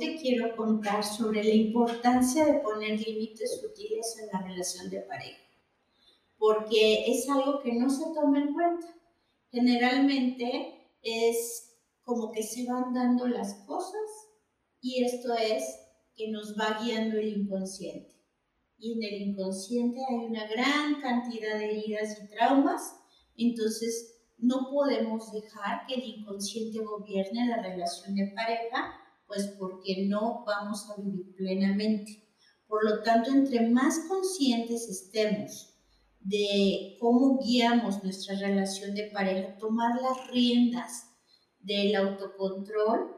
te 0.00 0.16
quiero 0.16 0.56
contar 0.56 1.04
sobre 1.04 1.44
la 1.44 1.54
importancia 1.54 2.46
de 2.46 2.60
poner 2.60 2.98
límites 2.98 3.60
sutiles 3.60 4.16
en 4.18 4.28
la 4.32 4.42
relación 4.46 4.88
de 4.90 5.02
pareja, 5.02 5.38
porque 6.38 7.04
es 7.06 7.28
algo 7.28 7.60
que 7.60 7.74
no 7.74 7.88
se 7.90 8.06
toma 8.14 8.40
en 8.40 8.54
cuenta. 8.54 8.86
Generalmente 9.52 10.90
es 11.02 11.76
como 12.02 12.32
que 12.32 12.42
se 12.42 12.66
van 12.66 12.94
dando 12.94 13.28
las 13.28 13.54
cosas 13.66 14.00
y 14.80 15.04
esto 15.04 15.34
es 15.34 15.62
que 16.16 16.30
nos 16.30 16.58
va 16.58 16.80
guiando 16.82 17.18
el 17.18 17.28
inconsciente. 17.28 18.10
Y 18.78 18.94
en 18.94 19.02
el 19.02 19.22
inconsciente 19.28 20.00
hay 20.08 20.26
una 20.26 20.48
gran 20.48 21.00
cantidad 21.02 21.58
de 21.58 21.66
heridas 21.66 22.18
y 22.18 22.28
traumas, 22.28 22.96
entonces 23.36 24.16
no 24.38 24.70
podemos 24.70 25.30
dejar 25.32 25.86
que 25.86 25.94
el 25.94 26.04
inconsciente 26.04 26.82
gobierne 26.82 27.48
la 27.48 27.62
relación 27.62 28.14
de 28.14 28.32
pareja, 28.34 28.99
pues 29.30 29.46
porque 29.60 30.06
no 30.08 30.42
vamos 30.44 30.90
a 30.90 31.00
vivir 31.00 31.36
plenamente. 31.36 32.28
Por 32.66 32.84
lo 32.84 33.00
tanto, 33.04 33.30
entre 33.30 33.68
más 33.68 34.00
conscientes 34.08 34.88
estemos 34.88 35.72
de 36.18 36.96
cómo 36.98 37.38
guiamos 37.38 38.02
nuestra 38.02 38.36
relación 38.36 38.92
de 38.96 39.04
pareja, 39.04 39.56
tomar 39.56 40.02
las 40.02 40.26
riendas 40.32 41.12
del 41.60 41.94
autocontrol 41.94 43.16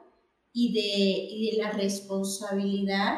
y 0.52 0.74
de, 0.74 1.56
la 1.56 1.70
responsabilidad, 1.70 3.14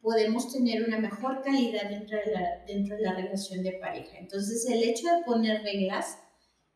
podemos 0.00 0.50
tener 0.50 0.82
una 0.82 0.98
mejor 0.98 1.42
calidad 1.42 1.90
dentro 1.90 2.16
de, 2.24 2.32
la, 2.32 2.64
dentro 2.66 2.96
de 2.96 3.02
la 3.02 3.14
relación 3.16 3.62
de 3.62 3.72
pareja. 3.72 4.16
Entonces, 4.16 4.66
el 4.66 4.82
hecho 4.82 5.06
de 5.08 5.24
poner 5.26 5.62
reglas 5.62 6.18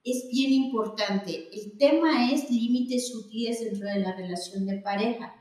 es 0.05 0.29
bien 0.31 0.53
importante. 0.53 1.49
El 1.51 1.79
tema 1.79 2.31
es 2.31 2.51
límites 2.51 3.11
sutiles 3.11 3.61
dentro 3.61 3.89
de 3.89 4.01
la 4.01 4.15
relación 4.15 4.67
de 4.67 4.79
pareja, 4.79 5.35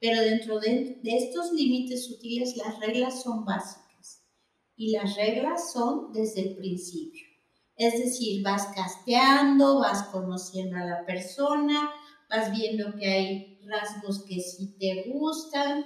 pero 0.00 0.20
dentro 0.20 0.58
de, 0.58 1.00
estos 1.04 1.52
límites 1.52 2.06
sutiles 2.06 2.56
las 2.56 2.80
reglas 2.80 3.22
son 3.22 3.44
básicas 3.44 4.24
y 4.76 4.92
las 4.92 5.14
reglas 5.14 5.72
son 5.72 6.12
desde 6.12 6.40
el 6.40 6.56
principio. 6.56 7.24
Es 7.76 7.98
decir, 7.98 8.42
vas 8.42 8.66
casteando, 8.74 9.78
vas 9.78 10.02
conociendo 10.04 10.76
a 10.76 10.84
la 10.84 11.06
persona, 11.06 11.90
vas 12.28 12.52
viendo 12.52 12.94
que 12.96 13.06
hay 13.06 13.60
rasgos 13.66 14.24
que 14.24 14.40
sí 14.40 14.76
te 14.78 15.10
gustan, 15.10 15.84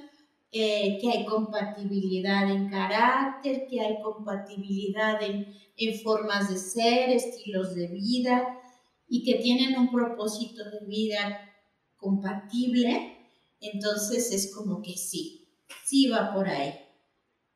eh, 0.50 0.98
que 1.00 1.11
hay 1.11 1.25
compatibilidad 1.27 2.50
en 2.50 2.70
carácter, 2.70 3.66
que 3.69 3.81
hay 3.81 4.00
compatibilidad 4.03 5.22
en, 5.22 5.47
en 5.77 6.00
formas 6.00 6.48
de 6.48 6.58
ser, 6.58 7.11
estilos 7.11 7.75
de 7.75 7.89
vida 7.89 8.61
y 9.08 9.25
que 9.25 9.42
tienen 9.42 9.78
un 9.78 9.91
propósito 9.91 10.62
de 10.64 10.86
vida 10.86 11.53
compatible, 11.97 13.19
entonces 13.61 14.33
es 14.33 14.55
como 14.55 14.83
que 14.83 14.92
sí, 14.97 15.48
sí 15.84 16.08
va 16.08 16.33
por 16.33 16.48
ahí. 16.48 16.75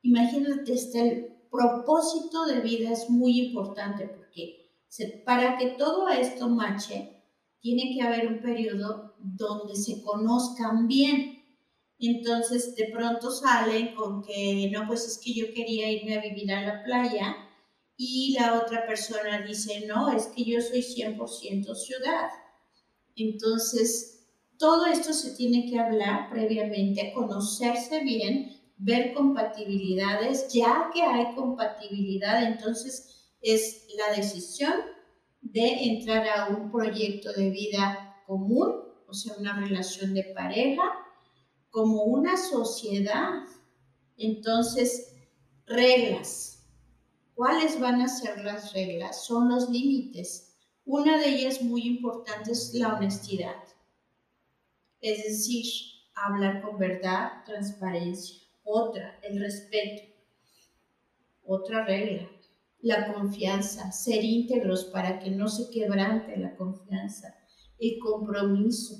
Imagínate, 0.02 0.72
este, 0.72 1.00
el 1.00 1.27
propósito 1.50 2.47
de 2.47 2.60
vida 2.60 2.92
es 2.92 3.08
muy 3.10 3.41
importante 3.41 4.08
porque 4.08 4.69
para 5.25 5.58
que 5.58 5.70
todo 5.70 6.08
esto 6.08 6.48
mache, 6.48 7.14
tiene 7.60 7.94
que 7.94 8.03
haber 8.03 8.28
un 8.28 8.41
periodo 8.41 9.14
donde 9.19 9.75
se 9.75 10.03
conozcan 10.03 10.86
bien 10.86 11.38
entonces 11.98 12.77
de 12.77 12.91
pronto 12.92 13.30
salen 13.30 13.94
con 13.94 14.22
que, 14.22 14.70
no, 14.72 14.86
pues 14.86 15.05
es 15.05 15.19
que 15.19 15.34
yo 15.34 15.53
quería 15.53 15.91
irme 15.91 16.16
a 16.16 16.22
vivir 16.22 16.53
a 16.53 16.62
la 16.62 16.84
playa 16.84 17.36
y 18.00 18.36
la 18.38 18.54
otra 18.54 18.86
persona 18.86 19.42
dice, 19.42 19.84
no, 19.86 20.08
es 20.08 20.28
que 20.28 20.44
yo 20.44 20.60
soy 20.60 20.82
100% 20.82 21.75
ciudad. 21.75 22.31
Entonces, 23.16 24.28
todo 24.56 24.86
esto 24.86 25.12
se 25.12 25.34
tiene 25.34 25.69
que 25.69 25.81
hablar 25.81 26.31
previamente, 26.31 27.12
conocerse 27.12 28.04
bien, 28.04 28.56
ver 28.76 29.12
compatibilidades, 29.14 30.53
ya 30.53 30.91
que 30.94 31.03
hay 31.03 31.34
compatibilidad, 31.34 32.44
entonces 32.44 33.34
es 33.42 33.88
la 33.97 34.15
decisión 34.15 34.75
de 35.41 35.69
entrar 35.91 36.25
a 36.28 36.48
un 36.48 36.70
proyecto 36.70 37.32
de 37.32 37.50
vida 37.50 38.22
común, 38.28 38.76
o 39.09 39.12
sea, 39.12 39.34
una 39.38 39.59
relación 39.59 40.15
de 40.15 40.22
pareja, 40.22 40.84
como 41.70 42.04
una 42.04 42.36
sociedad. 42.36 43.42
Entonces, 44.16 45.16
reglas. 45.66 46.57
¿Cuáles 47.38 47.78
van 47.78 48.00
a 48.00 48.09
ser 48.09 48.43
las 48.43 48.72
reglas? 48.72 49.25
Son 49.25 49.49
los 49.49 49.71
límites. 49.71 50.56
Una 50.84 51.19
de 51.19 51.28
ellas 51.28 51.62
muy 51.62 51.82
importante 51.82 52.50
es 52.50 52.75
la 52.75 52.94
honestidad. 52.94 53.62
Es 55.00 55.22
decir, 55.22 55.65
hablar 56.16 56.62
con 56.62 56.81
verdad, 56.81 57.44
transparencia. 57.47 58.41
Otra, 58.65 59.21
el 59.22 59.38
respeto. 59.38 60.03
Otra 61.44 61.84
regla, 61.84 62.28
la 62.81 63.15
confianza, 63.15 63.93
ser 63.93 64.25
íntegros 64.25 64.87
para 64.87 65.21
que 65.21 65.31
no 65.31 65.47
se 65.47 65.71
quebrante 65.71 66.37
la 66.38 66.56
confianza. 66.56 67.37
El 67.78 68.00
compromiso, 68.00 68.97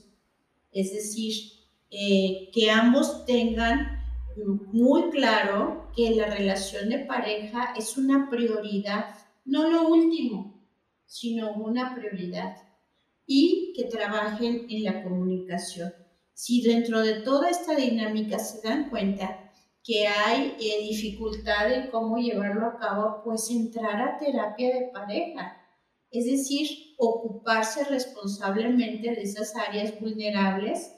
es 0.71 0.93
decir, 0.93 1.34
eh, 1.91 2.50
que 2.54 2.71
ambos 2.71 3.25
tengan 3.25 3.97
muy 4.44 5.10
claro 5.10 5.91
que 5.94 6.10
la 6.10 6.26
relación 6.26 6.88
de 6.88 7.00
pareja 7.00 7.75
es 7.76 7.97
una 7.97 8.28
prioridad, 8.31 9.15
no 9.44 9.69
lo 9.69 9.88
último, 9.88 10.62
sino 11.06 11.53
una 11.54 11.94
prioridad. 11.94 12.56
Y 13.27 13.72
que 13.77 13.84
trabajen 13.84 14.66
en 14.71 14.84
la 14.84 15.03
comunicación. 15.03 15.93
Si 16.32 16.62
dentro 16.62 17.00
de 17.00 17.21
toda 17.21 17.50
esta 17.50 17.75
dinámica 17.75 18.38
se 18.38 18.66
dan 18.66 18.88
cuenta 18.88 19.53
que 19.84 20.06
hay 20.06 20.56
eh, 20.60 20.82
dificultad 20.82 21.72
en 21.72 21.91
cómo 21.91 22.19
llevarlo 22.19 22.66
a 22.66 22.78
cabo, 22.78 23.22
pues 23.25 23.50
entrar 23.50 24.00
a 24.00 24.19
terapia 24.19 24.75
de 24.75 24.91
pareja. 24.93 25.56
Es 26.10 26.27
decir, 26.27 26.94
ocuparse 26.97 27.84
responsablemente 27.84 29.10
de 29.10 29.22
esas 29.22 29.54
áreas 29.56 29.98
vulnerables 30.00 30.97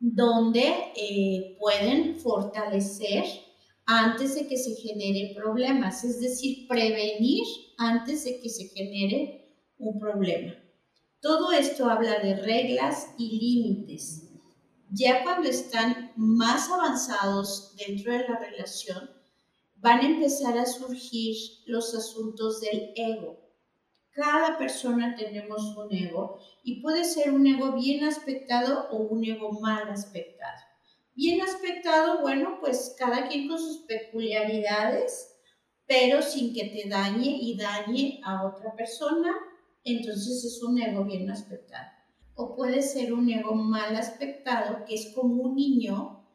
donde 0.00 0.92
eh, 0.96 1.56
pueden 1.60 2.18
fortalecer 2.18 3.24
antes 3.84 4.34
de 4.34 4.48
que 4.48 4.56
se 4.56 4.74
generen 4.76 5.34
problemas, 5.34 6.04
es 6.04 6.20
decir, 6.20 6.66
prevenir 6.66 7.44
antes 7.76 8.24
de 8.24 8.40
que 8.40 8.48
se 8.48 8.68
genere 8.68 9.54
un 9.78 9.98
problema. 9.98 10.54
Todo 11.20 11.52
esto 11.52 11.88
habla 11.90 12.18
de 12.18 12.36
reglas 12.36 13.08
y 13.18 13.38
límites. 13.38 14.30
Ya 14.90 15.22
cuando 15.22 15.48
están 15.48 16.12
más 16.16 16.70
avanzados 16.70 17.76
dentro 17.76 18.12
de 18.12 18.26
la 18.26 18.38
relación, 18.38 19.10
van 19.76 20.00
a 20.00 20.06
empezar 20.06 20.56
a 20.56 20.66
surgir 20.66 21.36
los 21.66 21.94
asuntos 21.94 22.60
del 22.60 22.92
ego, 22.96 23.38
cada 24.20 24.58
persona 24.58 25.16
tenemos 25.16 25.74
un 25.78 25.90
ego 25.94 26.38
y 26.62 26.82
puede 26.82 27.04
ser 27.04 27.32
un 27.32 27.46
ego 27.46 27.72
bien 27.72 28.04
aspectado 28.04 28.88
o 28.90 28.98
un 28.98 29.24
ego 29.24 29.52
mal 29.60 29.88
aspectado. 29.88 30.60
Bien 31.14 31.40
aspectado, 31.40 32.20
bueno, 32.20 32.58
pues 32.60 32.94
cada 32.98 33.28
quien 33.28 33.48
con 33.48 33.58
sus 33.58 33.78
peculiaridades, 33.78 35.38
pero 35.86 36.20
sin 36.20 36.52
que 36.52 36.64
te 36.64 36.88
dañe 36.88 37.38
y 37.40 37.56
dañe 37.56 38.20
a 38.22 38.44
otra 38.46 38.74
persona, 38.76 39.34
entonces 39.84 40.44
es 40.44 40.62
un 40.62 40.78
ego 40.78 41.04
bien 41.04 41.30
aspectado. 41.30 41.88
O 42.34 42.54
puede 42.54 42.82
ser 42.82 43.14
un 43.14 43.30
ego 43.30 43.54
mal 43.54 43.96
aspectado, 43.96 44.84
que 44.84 44.96
es 44.96 45.14
como 45.14 45.44
un 45.44 45.56
niño 45.56 46.26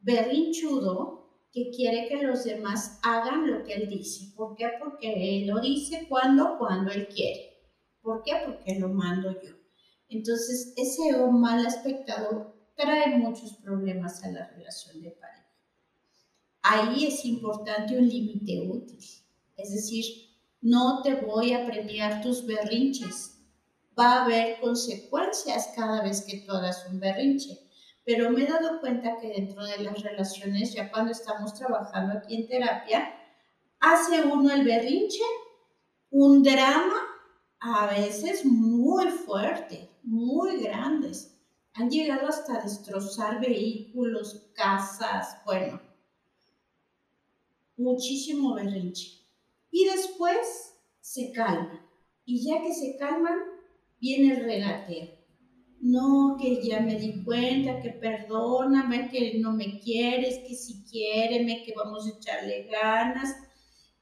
berrinchudo 0.00 1.23
que 1.54 1.70
quiere 1.70 2.08
que 2.08 2.20
los 2.20 2.42
demás 2.42 2.98
hagan 3.04 3.48
lo 3.48 3.62
que 3.62 3.74
él 3.74 3.88
dice. 3.88 4.32
¿Por 4.34 4.56
qué? 4.56 4.70
Porque 4.80 5.38
él 5.38 5.46
lo 5.46 5.60
dice 5.60 6.06
cuando, 6.08 6.58
cuando 6.58 6.90
él 6.90 7.06
quiere. 7.06 7.70
¿Por 8.02 8.24
qué? 8.24 8.32
Porque 8.44 8.76
lo 8.80 8.88
mando 8.88 9.30
yo. 9.40 9.52
Entonces, 10.08 10.74
ese 10.76 11.10
ego 11.10 11.30
mal 11.30 11.64
aspectado 11.64 12.56
trae 12.74 13.16
muchos 13.16 13.52
problemas 13.58 14.24
a 14.24 14.32
la 14.32 14.48
relación 14.48 15.00
de 15.00 15.12
pareja. 15.12 15.48
Ahí 16.62 17.06
es 17.06 17.24
importante 17.24 17.96
un 17.96 18.08
límite 18.08 18.68
útil. 18.68 18.98
Es 19.56 19.72
decir, 19.72 20.04
no 20.60 21.02
te 21.02 21.14
voy 21.14 21.52
a 21.52 21.64
premiar 21.66 22.20
tus 22.20 22.44
berrinches. 22.44 23.38
Va 23.96 24.14
a 24.14 24.24
haber 24.24 24.58
consecuencias 24.60 25.72
cada 25.76 26.02
vez 26.02 26.22
que 26.22 26.38
tú 26.38 26.50
hagas 26.50 26.84
un 26.90 26.98
berrinche 26.98 27.63
pero 28.04 28.30
me 28.30 28.44
he 28.44 28.46
dado 28.46 28.80
cuenta 28.80 29.18
que 29.18 29.28
dentro 29.28 29.64
de 29.64 29.78
las 29.78 30.02
relaciones, 30.02 30.74
ya 30.74 30.90
cuando 30.90 31.12
estamos 31.12 31.54
trabajando 31.54 32.18
aquí 32.18 32.36
en 32.36 32.46
terapia, 32.46 33.14
hace 33.80 34.22
uno 34.22 34.52
el 34.52 34.64
berrinche, 34.64 35.22
un 36.10 36.42
drama, 36.42 37.00
a 37.60 37.86
veces 37.86 38.44
muy 38.44 39.06
fuerte, 39.10 39.90
muy 40.02 40.62
grandes. 40.62 41.34
Han 41.72 41.90
llegado 41.90 42.28
hasta 42.28 42.60
destrozar 42.60 43.40
vehículos, 43.40 44.50
casas, 44.54 45.38
bueno, 45.46 45.80
muchísimo 47.76 48.54
berrinche. 48.54 49.24
Y 49.70 49.86
después 49.86 50.76
se 51.00 51.32
calman. 51.32 51.80
Y 52.26 52.46
ya 52.46 52.62
que 52.62 52.72
se 52.72 52.96
calman, 52.98 53.38
viene 53.98 54.34
el 54.34 54.44
regateo 54.44 55.13
no, 55.84 56.38
que 56.40 56.62
ya 56.62 56.80
me 56.80 56.98
di 56.98 57.22
cuenta, 57.22 57.78
que 57.82 57.90
perdóname, 57.90 59.10
que 59.10 59.38
no 59.38 59.52
me 59.52 59.80
quieres, 59.80 60.38
que 60.38 60.54
si 60.54 60.82
quiéreme, 60.84 61.62
que 61.62 61.74
vamos 61.76 62.06
a 62.06 62.16
echarle 62.16 62.66
ganas. 62.72 63.36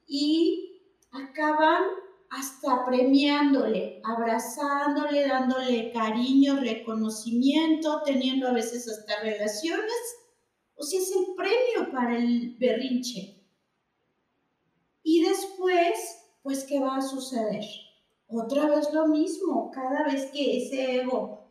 Y 0.06 0.81
acaban 1.11 1.82
hasta 2.31 2.87
premiándole, 2.87 4.00
abrazándole, 4.05 5.26
dándole 5.26 5.90
cariño, 5.93 6.61
reconocimiento, 6.61 8.02
teniendo 8.05 8.46
a 8.46 8.52
veces 8.52 8.88
hasta 8.88 9.20
relaciones. 9.20 10.17
O 10.76 10.85
sea, 10.85 11.00
es 11.00 11.11
el 11.11 11.35
premio 11.35 11.93
para 11.93 12.17
el 12.17 12.56
berrinche. 12.61 13.43
Y 15.02 15.25
después, 15.25 16.28
pues, 16.44 16.62
¿qué 16.62 16.78
va 16.78 16.99
a 16.99 17.02
suceder? 17.02 17.64
Otra 18.28 18.67
vez 18.67 18.93
lo 18.93 19.08
mismo, 19.08 19.73
cada 19.73 20.05
vez 20.05 20.26
que 20.26 20.58
ese 20.58 21.00
ego 21.00 21.42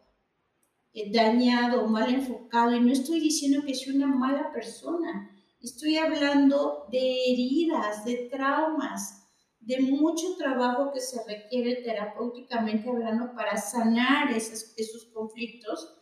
dañado, 1.12 1.88
mal 1.88 2.14
enfocado, 2.14 2.76
y 2.76 2.80
no 2.80 2.92
estoy 2.92 3.20
diciendo 3.20 3.64
que 3.66 3.76
sea 3.76 3.94
una 3.94 4.08
mala 4.08 4.52
persona, 4.52 5.32
estoy 5.62 5.98
hablando 5.98 6.86
de 6.92 7.32
heridas, 7.32 8.04
de 8.04 8.30
traumas, 8.32 9.22
de 9.60 9.80
mucho 9.80 10.36
trabajo 10.38 10.92
que 10.92 11.00
se 11.00 11.24
requiere 11.26 11.84
terapéuticamente 11.84 12.90
hablando 12.90 13.34
para 13.36 13.58
sanar 13.58 14.32
esos, 14.32 14.74
esos 14.76 15.06
conflictos, 15.14 15.98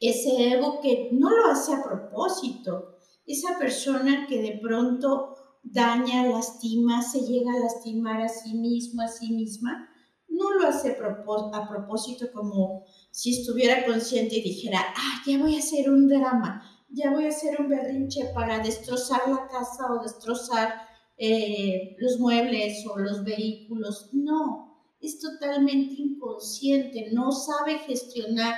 ese 0.00 0.52
ego 0.52 0.80
que 0.80 1.10
no 1.12 1.30
lo 1.30 1.46
hace 1.46 1.72
a 1.72 1.82
propósito, 1.82 2.96
esa 3.26 3.58
persona 3.58 4.26
que 4.26 4.42
de 4.42 4.58
pronto 4.60 5.36
daña, 5.62 6.26
lastima, 6.26 7.02
se 7.02 7.20
llega 7.20 7.52
a 7.52 7.60
lastimar 7.60 8.20
a 8.22 8.28
sí 8.28 8.54
mismo, 8.54 9.02
a 9.02 9.08
sí 9.08 9.32
misma, 9.32 9.88
no 10.30 10.52
lo 10.52 10.66
hace 10.66 10.96
a 10.96 11.68
propósito 11.68 12.32
como 12.32 12.84
si 13.10 13.40
estuviera 13.40 13.84
consciente 13.84 14.36
y 14.36 14.42
dijera, 14.42 14.80
ah, 14.96 15.22
ya 15.26 15.38
voy 15.38 15.56
a 15.56 15.58
hacer 15.58 15.90
un 15.90 16.08
drama, 16.08 16.62
ya 16.88 17.10
voy 17.10 17.24
a 17.24 17.28
hacer 17.28 17.60
un 17.60 17.68
berrinche 17.68 18.30
para 18.34 18.60
destrozar 18.60 19.28
la 19.28 19.48
casa 19.48 19.92
o 19.92 20.02
destrozar 20.02 20.72
eh, 21.16 21.96
los 21.98 22.18
muebles 22.18 22.84
o 22.86 22.98
los 22.98 23.24
vehículos. 23.24 24.10
No, 24.12 24.84
es 25.00 25.20
totalmente 25.20 25.94
inconsciente, 26.00 27.10
no 27.12 27.32
sabe 27.32 27.78
gestionar 27.78 28.54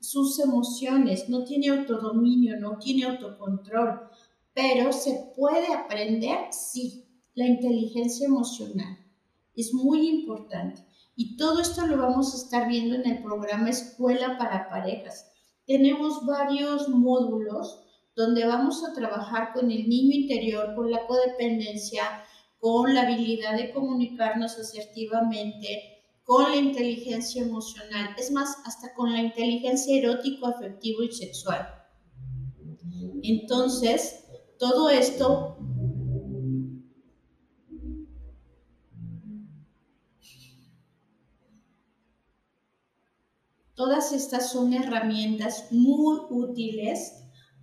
sus 0.00 0.38
emociones, 0.38 1.28
no 1.28 1.44
tiene 1.44 1.68
autodominio, 1.68 2.58
no 2.58 2.78
tiene 2.78 3.04
autocontrol, 3.04 4.08
pero 4.54 4.92
se 4.92 5.32
puede 5.36 5.72
aprender, 5.74 6.52
sí, 6.52 7.04
la 7.34 7.46
inteligencia 7.46 8.26
emocional 8.26 8.98
es 9.58 9.74
muy 9.74 10.08
importante. 10.08 10.82
Y 11.20 11.36
todo 11.36 11.60
esto 11.60 11.84
lo 11.84 11.96
vamos 11.96 12.32
a 12.32 12.36
estar 12.36 12.68
viendo 12.68 12.94
en 12.94 13.04
el 13.04 13.24
programa 13.24 13.70
Escuela 13.70 14.38
para 14.38 14.68
Parejas. 14.68 15.32
Tenemos 15.66 16.24
varios 16.24 16.88
módulos 16.90 17.82
donde 18.14 18.46
vamos 18.46 18.84
a 18.84 18.92
trabajar 18.92 19.52
con 19.52 19.72
el 19.72 19.88
niño 19.88 20.14
interior, 20.14 20.76
con 20.76 20.92
la 20.92 21.08
codependencia, 21.08 22.04
con 22.60 22.94
la 22.94 23.02
habilidad 23.02 23.56
de 23.56 23.72
comunicarnos 23.72 24.60
asertivamente, 24.60 26.04
con 26.22 26.44
la 26.44 26.56
inteligencia 26.56 27.42
emocional, 27.42 28.14
es 28.16 28.30
más, 28.30 28.56
hasta 28.64 28.94
con 28.94 29.12
la 29.12 29.20
inteligencia 29.20 29.98
erótico, 29.98 30.46
afectivo 30.46 31.02
y 31.02 31.10
sexual. 31.10 31.68
Entonces, 33.24 34.24
todo 34.56 34.88
esto 34.88 35.58
Todas 43.78 44.12
estas 44.12 44.50
son 44.50 44.74
herramientas 44.74 45.68
muy 45.70 46.18
útiles 46.30 47.12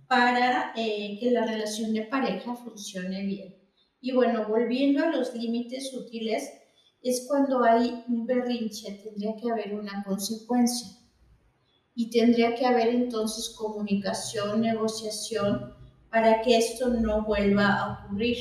para 0.08 0.72
eh, 0.74 1.18
que 1.20 1.30
la 1.30 1.44
relación 1.44 1.92
de 1.92 2.04
pareja 2.04 2.56
funcione 2.56 3.22
bien. 3.26 3.54
Y 4.00 4.12
bueno, 4.12 4.48
volviendo 4.48 5.04
a 5.04 5.10
los 5.10 5.34
límites 5.34 5.92
útiles, 5.92 6.50
es 7.02 7.26
cuando 7.28 7.62
hay 7.62 8.02
un 8.08 8.24
berrinche, 8.24 8.92
tendría 9.04 9.36
que 9.36 9.50
haber 9.50 9.74
una 9.74 10.02
consecuencia. 10.04 10.88
Y 11.94 12.08
tendría 12.08 12.54
que 12.54 12.64
haber 12.64 12.88
entonces 12.88 13.50
comunicación, 13.50 14.62
negociación, 14.62 15.74
para 16.10 16.40
que 16.40 16.56
esto 16.56 16.88
no 16.88 17.26
vuelva 17.26 17.74
a 17.74 18.06
ocurrir. 18.06 18.38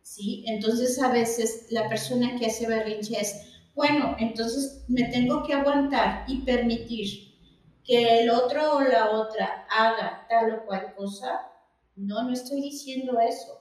¿Sí? 0.00 0.42
Entonces 0.46 0.98
a 1.02 1.12
veces 1.12 1.66
la 1.68 1.86
persona 1.90 2.38
que 2.38 2.46
hace 2.46 2.66
berrinche 2.66 3.20
es, 3.20 3.55
bueno, 3.76 4.16
entonces 4.18 4.84
me 4.88 5.04
tengo 5.04 5.42
que 5.42 5.52
aguantar 5.52 6.24
y 6.26 6.38
permitir 6.38 7.34
que 7.84 8.20
el 8.20 8.30
otro 8.30 8.76
o 8.76 8.80
la 8.80 9.10
otra 9.10 9.66
haga 9.70 10.26
tal 10.30 10.54
o 10.54 10.64
cual 10.64 10.94
cosa. 10.96 11.52
No, 11.94 12.22
no 12.22 12.32
estoy 12.32 12.62
diciendo 12.62 13.20
eso. 13.20 13.60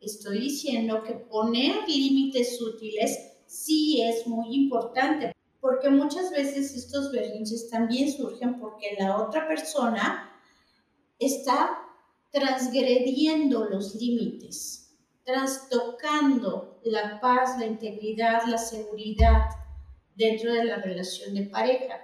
Estoy 0.00 0.40
diciendo 0.40 1.04
que 1.04 1.12
poner 1.14 1.88
límites 1.88 2.60
útiles 2.60 3.16
sí 3.46 4.02
es 4.02 4.26
muy 4.26 4.54
importante, 4.56 5.32
porque 5.60 5.88
muchas 5.88 6.32
veces 6.32 6.74
estos 6.74 7.12
berrinches 7.12 7.70
también 7.70 8.12
surgen 8.12 8.58
porque 8.58 8.96
la 8.98 9.18
otra 9.18 9.46
persona 9.46 10.32
está 11.20 11.78
transgrediendo 12.32 13.66
los 13.66 13.94
límites 13.94 14.87
trastocando 15.28 16.80
la 16.84 17.20
paz, 17.20 17.58
la 17.58 17.66
integridad, 17.66 18.46
la 18.46 18.56
seguridad 18.56 19.50
dentro 20.16 20.54
de 20.54 20.64
la 20.64 20.76
relación 20.76 21.34
de 21.34 21.42
pareja. 21.42 22.00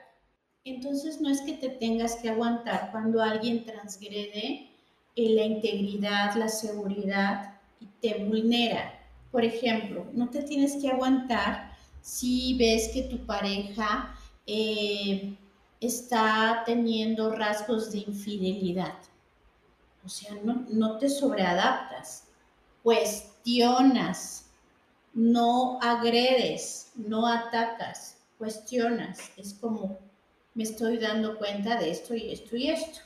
Entonces 0.63 1.23
no 1.23 1.31
es 1.31 1.41
que 1.41 1.55
te 1.55 1.71
tengas 1.71 2.17
que 2.17 2.29
aguantar 2.29 2.91
cuando 2.93 3.23
alguien 3.23 3.65
transgrede 3.65 4.69
la 5.17 5.43
integridad, 5.43 6.35
la 6.35 6.49
seguridad 6.49 7.55
y 7.81 7.87
te 7.87 8.23
vulnera. 8.25 8.93
Por 9.33 9.43
ejemplo, 9.43 10.05
no 10.13 10.29
te 10.29 10.43
tienes 10.43 10.77
que 10.77 10.91
aguantar 10.91 11.75
si 12.03 12.59
ves 12.59 12.91
que 12.93 13.05
tu 13.05 13.25
pareja 13.25 14.19
eh, 14.47 15.35
está 15.81 16.63
teniendo 16.67 17.35
rasgos 17.35 17.91
de 17.91 18.01
infidelidad. 18.01 18.99
O 20.05 20.11
sea, 20.11 20.35
no, 20.45 20.67
no 20.69 20.99
te 20.99 21.09
sobreadaptas 21.09 22.24
cuestionas, 22.85 24.51
no 25.15 25.79
agredes, 25.81 26.93
no 26.95 27.27
atacas, 27.27 28.19
cuestionas. 28.37 29.19
Es 29.39 29.55
como, 29.55 29.99
me 30.53 30.65
estoy 30.65 30.99
dando 30.99 31.39
cuenta 31.39 31.77
de 31.81 31.91
esto 31.91 32.15
y 32.15 32.31
esto 32.31 32.57
y 32.57 32.69
esto. 32.69 33.01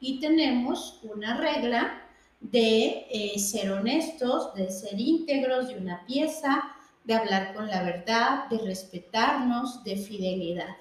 Y 0.00 0.18
tenemos 0.18 0.98
una 1.04 1.36
regla 1.36 2.02
de 2.40 3.06
eh, 3.08 3.38
ser 3.38 3.70
honestos, 3.70 4.52
de 4.54 4.68
ser 4.68 4.98
íntegros 4.98 5.68
de 5.68 5.78
una 5.78 6.04
pieza, 6.06 6.64
de 7.04 7.14
hablar 7.14 7.54
con 7.54 7.68
la 7.68 7.84
verdad, 7.84 8.48
de 8.48 8.58
respetarnos, 8.58 9.84
de 9.84 9.96
fidelidad. 9.96 10.76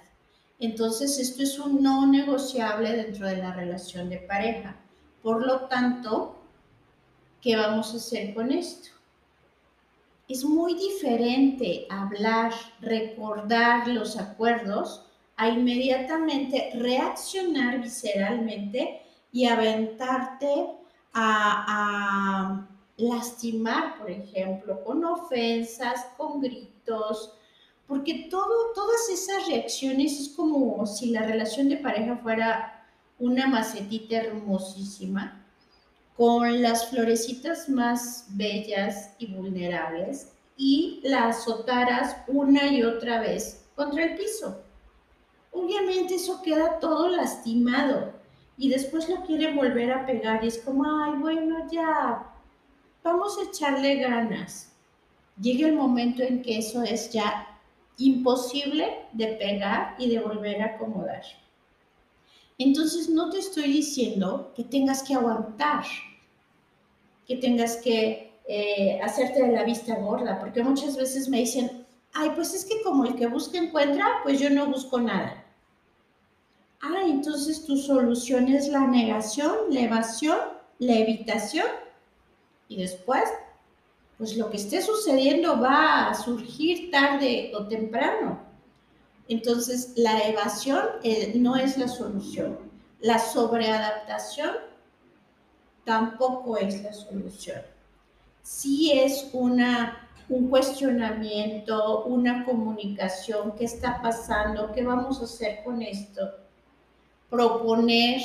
Entonces, 0.58 1.20
esto 1.20 1.44
es 1.44 1.60
un 1.60 1.84
no 1.84 2.08
negociable 2.08 2.94
dentro 2.94 3.27
de 3.27 3.38
la 3.38 3.53
relación 3.53 4.10
de 4.10 4.18
pareja. 4.18 4.75
Por 5.22 5.46
lo 5.46 5.68
tanto, 5.68 6.38
¿qué 7.41 7.55
vamos 7.55 7.93
a 7.93 7.98
hacer 7.98 8.34
con 8.34 8.51
esto? 8.51 8.89
Es 10.27 10.43
muy 10.43 10.75
diferente 10.75 11.88
hablar, 11.89 12.53
recordar 12.81 13.88
los 13.88 14.17
acuerdos 14.17 15.03
a 15.38 15.50
inmediatamente 15.50 16.72
reaccionar 16.75 17.81
visceralmente 17.81 19.01
y 19.31 19.46
aventarte 19.46 20.67
a, 21.13 22.65
lastimar, 22.98 23.98
por 23.98 24.12
ejemplo, 24.12 24.84
con 24.84 25.05
ofensas, 25.05 26.08
con 26.17 26.41
gritos, 26.41 27.34
porque 27.88 28.27
todo, 28.29 28.74
todas 28.75 29.10
esas 29.10 29.48
reacciones 29.48 30.19
es 30.19 30.29
como 30.29 30.86
si 30.86 31.12
la 31.12 31.22
relación 31.22 31.69
de 31.69 31.77
pareja 31.77 32.17
fuera 32.17 32.86
una 33.17 33.48
macetita 33.48 34.17
hermosísima 34.17 35.39
con 36.19 36.61
las 36.61 36.89
florecitas 36.89 37.69
más 37.69 38.25
bellas 38.31 39.15
y 39.19 39.27
vulnerables 39.27 40.33
y 40.57 40.99
las 41.01 41.38
azotaras 41.38 42.17
una 42.27 42.67
y 42.67 42.83
otra 42.83 43.21
vez 43.21 43.65
contra 43.73 44.03
el 44.03 44.17
piso. 44.17 44.61
Obviamente 45.53 46.15
eso 46.15 46.41
queda 46.41 46.77
todo 46.79 47.07
lastimado 47.07 48.11
y 48.57 48.67
después 48.67 49.07
lo 49.07 49.23
quiere 49.23 49.55
volver 49.55 49.93
a 49.93 50.05
pegar 50.05 50.43
y 50.43 50.49
es 50.49 50.57
como, 50.57 50.83
ay, 50.83 51.13
bueno, 51.21 51.65
ya, 51.71 52.29
vamos 53.01 53.38
a 53.38 53.43
echarle 53.43 53.95
ganas. 53.95 54.73
Llega 55.39 55.69
el 55.69 55.75
momento 55.75 56.21
en 56.21 56.41
que 56.41 56.57
eso 56.57 56.83
es 56.83 57.13
ya 57.13 57.47
imposible 57.97 59.05
de 59.13 59.27
pegar 59.38 59.95
y 59.97 60.09
de 60.09 60.19
volver 60.19 60.61
a 60.63 60.75
acomodar. 60.75 61.23
Entonces 62.57 63.07
no 63.07 63.29
te 63.29 63.39
estoy 63.39 63.71
diciendo 63.71 64.51
que 64.53 64.65
tengas 64.65 65.01
que 65.01 65.13
aguantar, 65.13 65.85
que 67.29 67.38
tengas 67.38 67.77
que 67.77 68.33
eh, 68.48 69.00
hacerte 69.03 69.43
de 69.43 69.51
la 69.51 69.63
vista 69.63 69.93
gorda, 69.98 70.39
porque 70.39 70.63
muchas 70.63 70.98
veces 70.98 71.29
me 71.29 71.38
dicen, 71.38 71.86
ay, 72.12 72.31
pues 72.33 72.55
es 72.55 72.65
que 72.65 72.81
como 72.81 73.05
el 73.05 73.13
que 73.13 73.27
busca 73.27 73.59
encuentra, 73.59 74.03
pues 74.24 74.39
yo 74.39 74.50
no 74.50 74.65
busco 74.65 75.00
nada. 75.00 75.45
Ah, 76.81 77.03
entonces 77.05 77.67
tu 77.67 77.77
solución 77.77 78.48
es 78.48 78.67
la 78.67 78.88
negación, 78.88 79.55
la 79.69 79.81
evasión, 79.81 80.39
la 80.79 80.95
evitación. 80.95 81.67
Y 82.67 82.77
después, 82.77 83.29
pues 84.17 84.36
lo 84.36 84.50
que 84.50 84.57
esté 84.57 84.81
sucediendo 84.81 85.62
va 85.62 86.09
a 86.09 86.15
surgir 86.15 86.89
tarde 86.89 87.51
o 87.53 87.67
temprano. 87.67 88.39
Entonces, 89.27 89.93
la 89.95 90.27
evasión 90.27 90.83
eh, 91.03 91.33
no 91.36 91.55
es 91.55 91.77
la 91.77 91.88
solución. 91.88 92.57
La 93.01 93.19
sobreadaptación 93.19 94.68
tampoco 95.89 96.55
es 96.55 96.84
la 96.84 96.93
solución. 96.93 97.62
Sí 98.43 98.91
es 98.91 99.27
una, 99.34 100.08
un 100.29 100.48
cuestionamiento, 100.48 102.03
una 102.03 102.46
comunicación, 102.46 103.53
qué 103.58 103.65
está 103.65 104.00
pasando, 104.00 104.72
qué 104.72 104.84
vamos 104.84 105.19
a 105.19 105.24
hacer 105.24 105.63
con 105.63 105.81
esto 105.81 106.29
proponer 107.27 108.22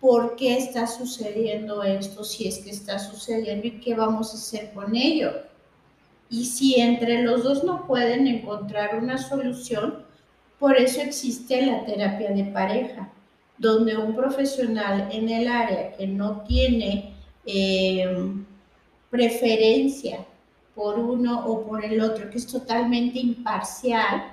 por 0.00 0.34
qué 0.34 0.58
está 0.58 0.88
sucediendo 0.88 1.84
esto, 1.84 2.24
si 2.24 2.48
es 2.48 2.58
que 2.58 2.70
está 2.70 2.98
sucediendo 2.98 3.68
y 3.68 3.80
qué 3.80 3.94
vamos 3.94 4.32
a 4.32 4.38
hacer 4.38 4.72
con 4.72 4.96
ello. 4.96 5.30
Y 6.28 6.46
si 6.46 6.80
entre 6.80 7.22
los 7.22 7.44
dos 7.44 7.62
no 7.62 7.86
pueden 7.86 8.26
encontrar 8.26 8.96
una 8.96 9.18
solución, 9.18 10.04
por 10.58 10.76
eso 10.76 11.00
existe 11.00 11.64
la 11.64 11.84
terapia 11.84 12.30
de 12.32 12.44
pareja, 12.46 13.12
donde 13.58 13.96
un 13.96 14.14
profesional 14.14 15.08
en 15.12 15.28
el 15.28 15.48
área 15.48 15.92
que 15.92 16.06
no 16.06 16.42
tiene 16.42 17.14
eh, 17.46 18.34
preferencia 19.10 20.24
por 20.74 20.98
uno 20.98 21.46
o 21.46 21.66
por 21.66 21.84
el 21.84 22.00
otro, 22.00 22.30
que 22.30 22.38
es 22.38 22.46
totalmente 22.46 23.18
imparcial, 23.18 24.32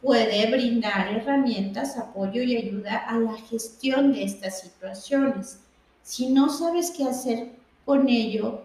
puede 0.00 0.50
brindar 0.50 1.08
herramientas, 1.08 1.96
apoyo 1.98 2.42
y 2.42 2.56
ayuda 2.56 2.96
a 2.96 3.18
la 3.18 3.36
gestión 3.36 4.12
de 4.12 4.24
estas 4.24 4.60
situaciones. 4.60 5.60
Si 6.02 6.28
no 6.28 6.48
sabes 6.48 6.90
qué 6.90 7.04
hacer 7.04 7.50
con 7.84 8.08
ello, 8.08 8.62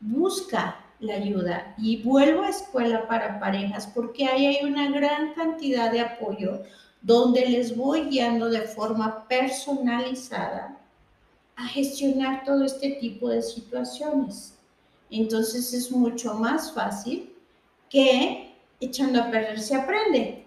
busca 0.00 0.80
la 1.00 1.14
ayuda 1.14 1.74
y 1.78 2.02
vuelvo 2.02 2.42
a 2.42 2.50
escuela 2.50 3.06
para 3.06 3.38
parejas 3.38 3.86
porque 3.86 4.26
ahí 4.26 4.46
hay 4.46 4.64
una 4.64 4.90
gran 4.90 5.34
cantidad 5.34 5.90
de 5.92 6.00
apoyo 6.00 6.62
donde 7.02 7.46
les 7.46 7.76
voy 7.76 8.08
guiando 8.08 8.48
de 8.48 8.62
forma 8.62 9.26
personalizada 9.28 10.78
a 11.56 11.66
gestionar 11.68 12.44
todo 12.44 12.64
este 12.64 12.90
tipo 13.00 13.28
de 13.28 13.42
situaciones. 13.42 14.54
Entonces 15.10 15.72
es 15.72 15.90
mucho 15.90 16.34
más 16.34 16.72
fácil 16.72 17.32
que 17.88 18.54
echando 18.80 19.22
a 19.22 19.30
perder 19.30 19.60
se 19.60 19.74
aprende, 19.74 20.46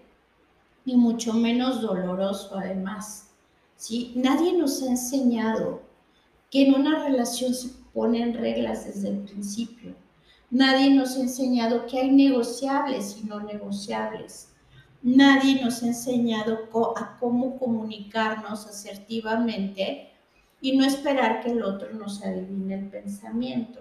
y 0.84 0.96
mucho 0.96 1.32
menos 1.32 1.82
doloroso 1.82 2.56
además. 2.56 3.28
¿sí? 3.76 4.12
Nadie 4.16 4.52
nos 4.52 4.82
ha 4.82 4.86
enseñado 4.86 5.82
que 6.50 6.66
en 6.66 6.74
una 6.74 7.04
relación 7.04 7.54
se 7.54 7.70
ponen 7.92 8.34
reglas 8.34 8.86
desde 8.86 9.10
el 9.10 9.18
principio. 9.18 9.94
Nadie 10.50 10.90
nos 10.90 11.16
ha 11.16 11.20
enseñado 11.20 11.86
que 11.86 12.00
hay 12.00 12.10
negociables 12.10 13.16
y 13.22 13.26
no 13.26 13.40
negociables. 13.40 14.48
Nadie 15.02 15.62
nos 15.62 15.82
ha 15.82 15.86
enseñado 15.86 16.68
a 16.96 17.16
cómo 17.18 17.58
comunicarnos 17.58 18.66
asertivamente 18.66 20.10
y 20.60 20.76
no 20.76 20.84
esperar 20.84 21.40
que 21.40 21.50
el 21.50 21.62
otro 21.62 21.92
nos 21.94 22.22
adivine 22.22 22.74
el 22.74 22.88
pensamiento 22.88 23.80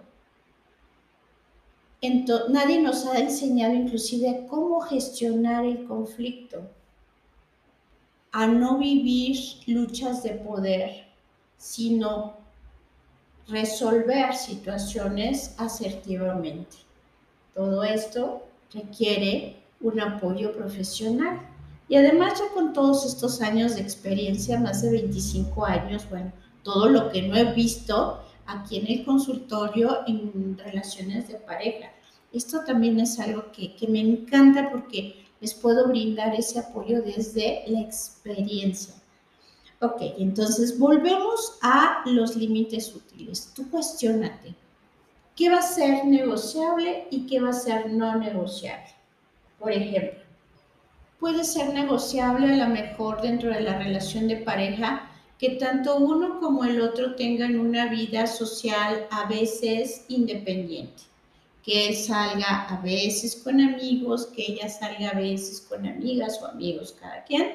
nadie 2.50 2.82
nos 2.82 3.06
ha 3.06 3.20
enseñado 3.20 3.74
inclusive 3.74 4.46
cómo 4.50 4.80
gestionar 4.82 5.66
el 5.66 5.86
conflicto, 5.86 6.70
a 8.32 8.48
no 8.48 8.78
vivir 8.78 9.38
luchas 9.66 10.24
de 10.24 10.32
poder, 10.32 11.08
sino 11.58 12.38
resolver 13.48 14.36
situaciones 14.36 15.56
asertivamente. 15.58 16.78
Todo 17.56 17.84
esto 17.84 18.44
requiere 18.72 19.59
un 19.82 20.00
apoyo 20.00 20.54
profesional. 20.54 21.40
Y 21.88 21.96
además 21.96 22.40
ya 22.40 22.54
con 22.54 22.74
todos 22.74 23.06
estos 23.06 23.42
años 23.42 23.76
de 23.76 23.82
experiencia, 23.82 24.60
más 24.60 24.82
de 24.82 24.92
25 24.92 25.66
años, 25.66 26.08
bueno, 26.10 26.32
todo 26.64 26.88
lo 26.88 27.10
que 27.10 27.24
no 27.24 27.36
he 27.36 27.54
visto 27.54 28.22
aquí 28.46 28.78
en 28.78 28.88
el 28.88 29.06
consultorio 29.06 30.00
en 30.08 30.58
relaciones 30.58 31.28
de 31.28 31.36
pareja. 31.36 31.92
Esto 32.32 32.64
también 32.66 33.00
es 33.00 33.20
algo 33.20 33.52
que, 33.52 33.76
que 33.76 33.88
me 33.88 34.00
encanta 34.00 34.70
porque 34.70 35.26
les 35.42 35.54
puedo 35.54 35.88
brindar 35.88 36.36
ese 36.36 36.60
apoyo 36.60 37.02
desde 37.02 37.64
la 37.68 37.82
experiencia. 37.82 38.94
Ok, 39.82 40.02
entonces 40.18 40.78
volvemos 40.78 41.58
a 41.62 42.04
los 42.06 42.36
límites 42.36 42.94
útiles. 42.94 43.52
Tú 43.56 43.70
cuestionate. 43.70 44.54
¿Qué 45.36 45.50
va 45.50 45.60
a 45.60 45.62
ser 45.62 46.06
negociable 46.06 47.08
y 47.12 47.26
qué 47.26 47.40
va 47.40 47.52
a 47.52 47.54
ser 47.54 47.90
no 47.94 48.16
negociable? 48.16 48.99
Por 49.60 49.72
ejemplo, 49.72 50.20
puede 51.20 51.44
ser 51.44 51.74
negociable 51.74 52.54
a 52.54 52.68
lo 52.68 52.74
mejor 52.74 53.22
dentro 53.22 53.50
de 53.50 53.62
la 53.62 53.78
relación 53.78 54.28
de 54.28 54.38
pareja 54.38 55.10
que 55.38 55.52
tanto 55.52 55.98
uno 55.98 56.40
como 56.40 56.66
el 56.66 56.82
otro 56.82 57.16
tengan 57.16 57.60
una 57.60 57.88
vida 57.88 58.28
social 58.28 59.08
a 59.10 59.26
veces 59.28 60.06
independiente, 60.10 61.04
que 61.64 61.88
él 61.88 61.96
salga 61.96 62.68
a 62.68 62.82
veces 62.82 63.42
con 63.42 63.62
amigos, 63.62 64.28
que 64.28 64.52
ella 64.52 64.70
salga 64.70 65.10
a 65.10 65.20
veces 65.20 65.62
con 65.62 65.86
amigas 65.86 66.42
o 66.42 66.48
amigos, 66.48 66.96
cada 67.00 67.24
quien, 67.24 67.54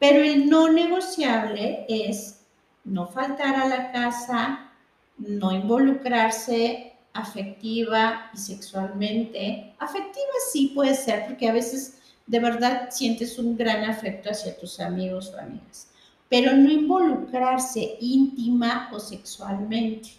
pero 0.00 0.20
el 0.20 0.48
no 0.48 0.68
negociable 0.68 1.86
es 1.88 2.40
no 2.84 3.06
faltar 3.06 3.54
a 3.54 3.68
la 3.68 3.92
casa, 3.92 4.72
no 5.16 5.52
involucrarse 5.52 6.91
afectiva 7.12 8.30
y 8.34 8.38
sexualmente. 8.38 9.74
Afectiva 9.78 10.32
sí 10.52 10.72
puede 10.74 10.94
ser, 10.94 11.26
porque 11.26 11.48
a 11.48 11.52
veces 11.52 11.98
de 12.26 12.38
verdad 12.38 12.88
sientes 12.90 13.38
un 13.38 13.56
gran 13.56 13.84
afecto 13.84 14.30
hacia 14.30 14.58
tus 14.58 14.80
amigos 14.80 15.32
o 15.34 15.40
amigas 15.40 15.88
pero 16.32 16.56
no 16.56 16.70
involucrarse 16.70 17.98
íntima 18.00 18.88
o 18.90 18.98
sexualmente. 18.98 20.12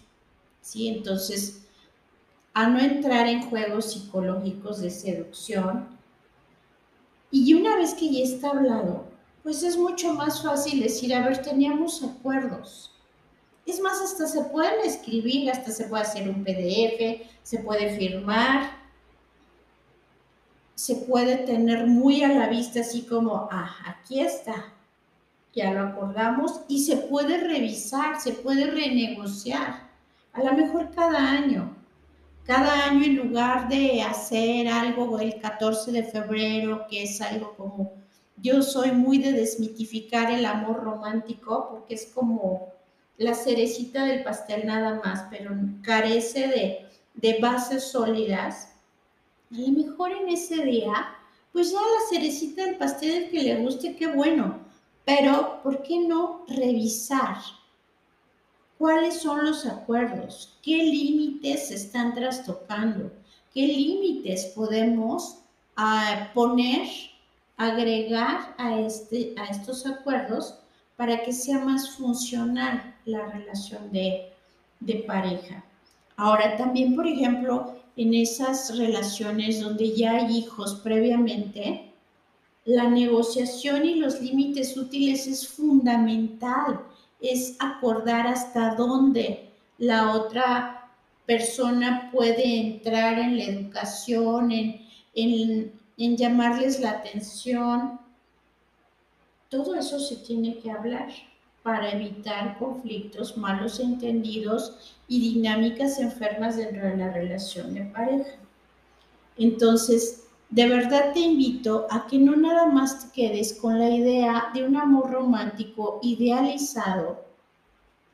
¿sí? 0.60 0.86
Entonces, 0.86 1.66
a 2.52 2.68
no 2.68 2.78
entrar 2.78 3.26
en 3.26 3.42
juegos 3.42 3.92
psicológicos 3.92 4.80
de 4.80 4.90
seducción. 4.90 5.88
Y 7.32 7.52
una 7.54 7.74
vez 7.74 7.94
que 7.94 8.12
ya 8.12 8.20
está 8.20 8.50
hablado, 8.50 9.06
pues 9.42 9.64
es 9.64 9.76
mucho 9.76 10.14
más 10.14 10.40
fácil 10.40 10.84
decir, 10.84 11.12
a 11.12 11.26
ver, 11.26 11.42
teníamos 11.42 12.04
acuerdos. 12.04 12.93
Es 13.66 13.80
más, 13.80 14.00
hasta 14.00 14.26
se 14.26 14.42
pueden 14.44 14.74
escribir, 14.84 15.50
hasta 15.50 15.70
se 15.72 15.84
puede 15.84 16.02
hacer 16.02 16.28
un 16.28 16.44
PDF, 16.44 17.26
se 17.42 17.58
puede 17.58 17.96
firmar, 17.96 18.70
se 20.74 20.96
puede 20.96 21.36
tener 21.38 21.86
muy 21.86 22.22
a 22.22 22.28
la 22.28 22.48
vista, 22.48 22.80
así 22.80 23.02
como, 23.02 23.48
ah, 23.50 23.74
aquí 23.86 24.20
está, 24.20 24.72
ya 25.54 25.72
lo 25.72 25.80
acordamos, 25.80 26.60
y 26.68 26.84
se 26.84 26.96
puede 26.96 27.38
revisar, 27.38 28.20
se 28.20 28.32
puede 28.32 28.66
renegociar, 28.66 29.88
a 30.32 30.42
lo 30.42 30.52
mejor 30.52 30.90
cada 30.94 31.18
año. 31.30 31.76
Cada 32.44 32.84
año 32.90 33.04
en 33.04 33.16
lugar 33.16 33.68
de 33.68 34.02
hacer 34.02 34.68
algo 34.68 35.18
el 35.18 35.40
14 35.40 35.92
de 35.92 36.02
febrero, 36.02 36.86
que 36.90 37.04
es 37.04 37.22
algo 37.22 37.54
como, 37.56 37.92
yo 38.36 38.62
soy 38.62 38.92
muy 38.92 39.16
de 39.16 39.32
desmitificar 39.32 40.30
el 40.30 40.44
amor 40.44 40.84
romántico, 40.84 41.68
porque 41.70 41.94
es 41.94 42.04
como 42.14 42.68
la 43.18 43.34
cerecita 43.34 44.04
del 44.04 44.24
pastel 44.24 44.66
nada 44.66 45.00
más, 45.04 45.26
pero 45.30 45.50
carece 45.82 46.48
de, 46.48 46.88
de 47.14 47.38
bases 47.40 47.84
sólidas. 47.84 48.74
A 49.52 49.58
lo 49.58 49.68
mejor 49.68 50.12
en 50.12 50.28
ese 50.28 50.64
día, 50.64 51.14
pues 51.52 51.70
ya 51.70 51.78
la 51.78 52.08
cerecita 52.10 52.64
del 52.64 52.76
pastel 52.76 53.30
que 53.30 53.42
le 53.42 53.56
guste, 53.56 53.94
qué 53.96 54.08
bueno 54.08 54.64
pero, 55.04 55.60
¿por 55.62 55.82
qué 55.82 55.98
no 56.00 56.44
revisar 56.48 57.36
cuáles 58.78 59.20
son 59.20 59.44
los 59.44 59.66
acuerdos? 59.66 60.58
¿Qué 60.62 60.78
límites 60.78 61.68
se 61.68 61.74
están 61.74 62.14
trastocando? 62.14 63.12
¿Qué 63.52 63.66
límites 63.66 64.46
podemos 64.46 65.40
ah, 65.76 66.30
poner, 66.32 66.88
agregar 67.56 68.54
a, 68.56 68.80
este, 68.80 69.34
a 69.36 69.44
estos 69.44 69.86
acuerdos 69.86 70.58
para 70.96 71.22
que 71.22 71.32
sea 71.32 71.58
más 71.58 71.90
funcional 71.90 72.93
la 73.06 73.26
relación 73.26 73.90
de, 73.92 74.32
de 74.80 74.94
pareja? 75.06 75.64
Ahora, 76.16 76.56
también, 76.56 76.94
por 76.94 77.06
ejemplo, 77.06 77.76
en 77.96 78.14
esas 78.14 78.76
relaciones 78.76 79.60
donde 79.60 79.94
ya 79.94 80.12
hay 80.12 80.38
hijos 80.38 80.76
previamente, 80.82 81.92
la 82.64 82.88
negociación 82.88 83.84
y 83.84 83.96
los 83.96 84.20
límites 84.20 84.76
útiles 84.76 85.26
es 85.26 85.46
fundamental, 85.46 86.80
es 87.20 87.56
acordar 87.58 88.26
hasta 88.26 88.74
dónde 88.74 89.50
la 89.78 90.12
otra 90.12 90.90
persona 91.26 92.10
puede 92.12 92.60
entrar 92.60 93.18
en 93.18 93.38
la 93.38 93.44
educación, 93.44 94.50
en, 94.52 95.72
llamarles 95.96 96.80
la 96.80 96.90
atención. 96.90 98.00
todo 99.48 99.74
eso 99.76 100.00
se 100.00 100.16
tiene 100.16 100.58
que 100.58 100.70
hablar 100.70 101.08
para 101.64 101.92
evitar 101.92 102.58
conflictos, 102.58 103.38
malos 103.38 103.80
entendidos 103.80 104.98
y 105.08 105.32
dinámicas 105.32 105.98
enfermas 105.98 106.58
dentro 106.58 106.86
de 106.86 106.98
la 106.98 107.10
relación 107.10 107.72
de 107.72 107.86
pareja. 107.86 108.32
Entonces, 109.38 110.26
de 110.50 110.68
verdad 110.68 111.14
te 111.14 111.20
invito 111.20 111.86
a 111.88 112.06
que 112.06 112.18
no 112.18 112.36
nada 112.36 112.66
más 112.66 113.00
te 113.00 113.12
quedes 113.12 113.54
con 113.54 113.78
la 113.78 113.88
idea 113.88 114.50
de 114.52 114.62
un 114.62 114.76
amor 114.76 115.10
romántico 115.10 116.00
idealizado, 116.02 117.24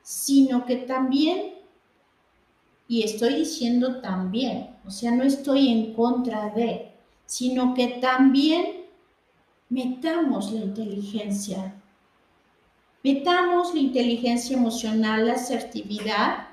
sino 0.00 0.64
que 0.64 0.76
también, 0.76 1.54
y 2.86 3.02
estoy 3.02 3.34
diciendo 3.34 4.00
también, 4.00 4.76
o 4.86 4.92
sea, 4.92 5.10
no 5.10 5.24
estoy 5.24 5.72
en 5.72 5.92
contra 5.94 6.50
de, 6.50 6.92
sino 7.26 7.74
que 7.74 7.98
también 8.00 8.86
metamos 9.68 10.52
la 10.52 10.60
inteligencia, 10.60 11.79
metamos 13.02 13.74
la 13.74 13.80
inteligencia 13.80 14.56
emocional, 14.56 15.26
la 15.26 15.34
asertividad 15.34 16.48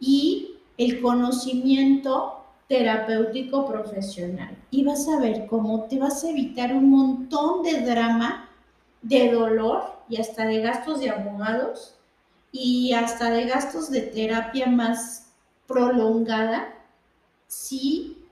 y 0.00 0.56
el 0.78 1.00
conocimiento 1.00 2.44
terapéutico 2.68 3.66
profesional 3.66 4.56
y 4.70 4.84
vas 4.84 5.06
a 5.08 5.20
ver 5.20 5.46
cómo 5.46 5.84
te 5.84 5.98
vas 5.98 6.24
a 6.24 6.30
evitar 6.30 6.74
un 6.74 6.90
montón 6.90 7.62
de 7.62 7.80
drama, 7.82 8.48
de 9.02 9.30
dolor 9.30 10.02
y 10.08 10.20
hasta 10.20 10.46
de 10.46 10.60
gastos 10.60 11.00
de 11.00 11.10
abogados 11.10 11.94
y 12.50 12.92
hasta 12.92 13.30
de 13.30 13.44
gastos 13.44 13.90
de 13.90 14.02
terapia 14.02 14.66
más 14.66 15.32
prolongada 15.66 16.74
si 17.46 18.24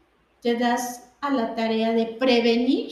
te 0.43 0.57
das 0.57 1.11
a 1.21 1.31
la 1.31 1.55
tarea 1.55 1.93
de 1.93 2.07
prevenir 2.07 2.91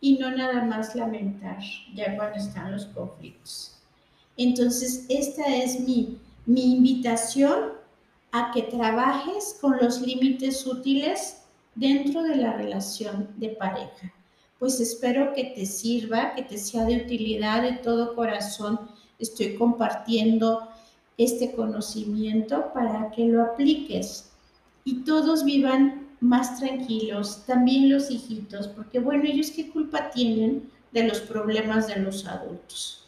y 0.00 0.18
no 0.18 0.30
nada 0.30 0.64
más 0.64 0.94
lamentar 0.94 1.58
ya 1.94 2.16
cuando 2.16 2.38
están 2.38 2.72
los 2.72 2.86
conflictos. 2.86 3.79
Entonces, 4.36 5.06
esta 5.08 5.46
es 5.56 5.80
mi, 5.80 6.18
invitación 6.46 7.72
a 8.32 8.50
que 8.52 8.62
trabajes 8.62 9.56
con 9.60 9.76
los 9.78 10.00
límites 10.00 10.66
útiles 10.66 11.42
dentro 11.74 12.22
de 12.22 12.36
la 12.36 12.52
relación 12.54 13.28
de 13.36 13.50
pareja. 13.50 14.12
Pues 14.58 14.80
espero 14.80 15.32
que 15.32 15.44
te 15.44 15.66
sirva, 15.66 16.34
que 16.34 16.42
te 16.42 16.58
sea 16.58 16.84
de 16.84 16.96
utilidad 16.96 17.62
de 17.62 17.72
todo 17.72 18.14
corazón. 18.14 18.80
Estoy 19.18 19.56
compartiendo 19.56 20.68
este 21.16 21.52
conocimiento 21.52 22.72
para 22.72 23.10
que 23.10 23.26
lo 23.26 23.42
apliques 23.42 24.30
y 24.84 25.02
todos 25.04 25.44
vivan 25.44 26.08
más 26.20 26.58
tranquilos, 26.58 27.44
también 27.46 27.90
los 27.90 28.10
hijitos, 28.10 28.68
porque 28.68 28.98
bueno, 28.98 29.24
ellos 29.24 29.50
qué 29.50 29.70
culpa 29.70 30.10
tienen 30.10 30.70
de 30.92 31.04
los 31.04 31.20
problemas 31.20 31.86
de 31.86 31.96
los 31.96 32.26
adultos. 32.26 32.99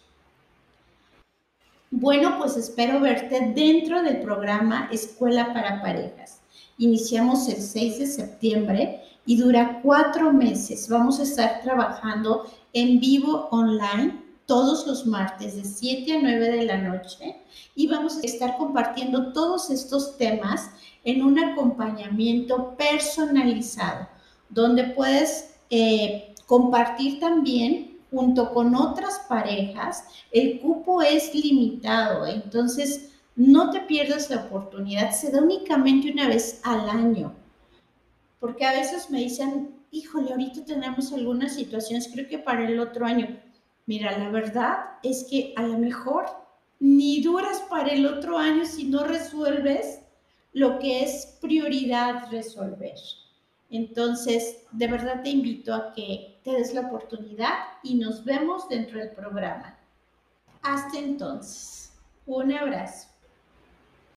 Bueno, 1.94 2.38
pues 2.38 2.56
espero 2.56 3.00
verte 3.00 3.52
dentro 3.54 4.02
del 4.02 4.22
programa 4.22 4.88
Escuela 4.90 5.52
para 5.52 5.82
Parejas. 5.82 6.40
Iniciamos 6.78 7.46
el 7.50 7.60
6 7.60 7.98
de 7.98 8.06
septiembre 8.06 9.02
y 9.26 9.36
dura 9.36 9.80
cuatro 9.82 10.32
meses. 10.32 10.88
Vamos 10.88 11.20
a 11.20 11.24
estar 11.24 11.60
trabajando 11.60 12.50
en 12.72 12.98
vivo 12.98 13.46
online 13.50 14.22
todos 14.46 14.86
los 14.86 15.04
martes 15.04 15.54
de 15.54 15.64
7 15.64 16.16
a 16.16 16.22
9 16.22 16.50
de 16.52 16.64
la 16.64 16.78
noche 16.78 17.36
y 17.74 17.88
vamos 17.88 18.16
a 18.16 18.22
estar 18.22 18.56
compartiendo 18.56 19.34
todos 19.34 19.68
estos 19.68 20.16
temas 20.16 20.70
en 21.04 21.22
un 21.22 21.38
acompañamiento 21.38 22.74
personalizado 22.74 24.08
donde 24.48 24.84
puedes 24.84 25.56
eh, 25.68 26.34
compartir 26.46 27.20
también 27.20 27.91
junto 28.12 28.52
con 28.52 28.74
otras 28.74 29.20
parejas, 29.26 30.04
el 30.30 30.60
cupo 30.60 31.00
es 31.00 31.34
limitado, 31.34 32.26
entonces 32.26 33.10
no 33.34 33.70
te 33.70 33.80
pierdas 33.80 34.28
la 34.28 34.44
oportunidad, 34.44 35.10
se 35.10 35.32
da 35.32 35.40
únicamente 35.40 36.12
una 36.12 36.28
vez 36.28 36.60
al 36.62 36.90
año, 36.90 37.32
porque 38.38 38.66
a 38.66 38.72
veces 38.72 39.10
me 39.10 39.20
dicen, 39.20 39.74
híjole, 39.90 40.30
ahorita 40.30 40.64
tenemos 40.66 41.10
algunas 41.12 41.54
situaciones, 41.54 42.10
creo 42.12 42.28
que 42.28 42.38
para 42.38 42.68
el 42.68 42.78
otro 42.78 43.06
año. 43.06 43.40
Mira, 43.86 44.16
la 44.18 44.28
verdad 44.28 44.76
es 45.02 45.26
que 45.28 45.54
a 45.56 45.62
lo 45.62 45.78
mejor 45.78 46.26
ni 46.78 47.22
duras 47.22 47.62
para 47.70 47.88
el 47.88 48.04
otro 48.06 48.36
año 48.36 48.66
si 48.66 48.84
no 48.84 49.04
resuelves 49.04 50.00
lo 50.52 50.78
que 50.78 51.02
es 51.02 51.38
prioridad 51.40 52.30
resolver. 52.30 52.94
Entonces, 53.70 54.64
de 54.70 54.86
verdad 54.86 55.22
te 55.22 55.30
invito 55.30 55.74
a 55.74 55.94
que 55.94 56.31
te 56.42 56.52
des 56.52 56.74
la 56.74 56.82
oportunidad 56.82 57.54
y 57.82 57.96
nos 57.96 58.24
vemos 58.24 58.68
dentro 58.68 58.98
del 58.98 59.10
programa. 59.10 59.76
Hasta 60.62 60.98
entonces, 60.98 61.92
un 62.26 62.52
abrazo. 62.52 63.11